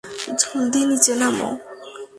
[0.41, 1.49] জলদি নিচে নামো।